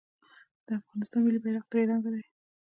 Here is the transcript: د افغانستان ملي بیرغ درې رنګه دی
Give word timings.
د 0.65 0.67
افغانستان 0.81 1.19
ملي 1.23 1.39
بیرغ 1.43 1.63
درې 1.71 1.83
رنګه 1.89 2.09
دی 2.15 2.23